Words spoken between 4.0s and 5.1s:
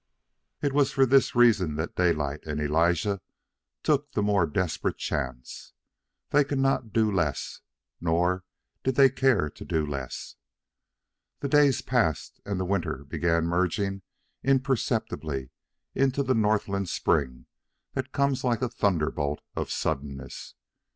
the more desperate